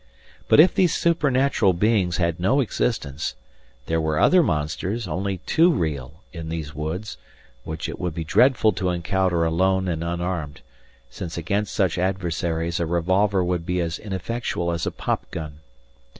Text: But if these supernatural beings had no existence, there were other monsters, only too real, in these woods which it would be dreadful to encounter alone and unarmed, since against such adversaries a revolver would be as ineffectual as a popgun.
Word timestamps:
But 0.47 0.59
if 0.59 0.73
these 0.73 0.95
supernatural 0.95 1.73
beings 1.73 2.17
had 2.17 2.39
no 2.39 2.59
existence, 2.59 3.35
there 3.85 4.01
were 4.01 4.17
other 4.19 4.41
monsters, 4.41 5.07
only 5.07 5.37
too 5.45 5.71
real, 5.71 6.23
in 6.33 6.49
these 6.49 6.73
woods 6.73 7.17
which 7.65 7.87
it 7.87 7.99
would 7.99 8.15
be 8.15 8.23
dreadful 8.23 8.71
to 8.71 8.89
encounter 8.89 9.45
alone 9.45 9.87
and 9.87 10.03
unarmed, 10.03 10.61
since 11.11 11.37
against 11.37 11.75
such 11.75 11.99
adversaries 11.99 12.79
a 12.79 12.87
revolver 12.87 13.43
would 13.43 13.63
be 13.63 13.79
as 13.79 13.99
ineffectual 13.99 14.71
as 14.71 14.87
a 14.87 14.91
popgun. 14.91 15.59